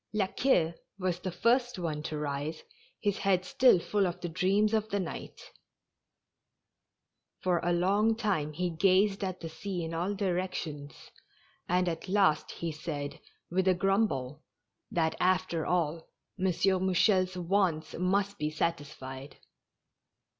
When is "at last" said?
11.87-12.49